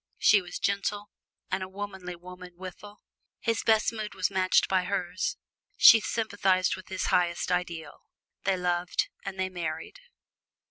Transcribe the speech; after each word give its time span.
She 0.17 0.41
was 0.41 0.57
gentle, 0.57 1.11
and 1.51 1.61
a 1.61 1.69
womanly 1.69 2.15
woman 2.15 2.55
withal; 2.57 3.03
his 3.39 3.61
best 3.61 3.93
mood 3.93 4.15
was 4.15 4.31
matched 4.31 4.67
by 4.67 4.85
hers, 4.85 5.37
she 5.77 5.99
sympathized 5.99 6.75
with 6.75 6.87
his 6.87 7.05
highest 7.13 7.51
ideal. 7.51 8.01
They 8.43 8.57
loved 8.57 9.09
and 9.23 9.39
they 9.39 9.49
married. 9.49 9.99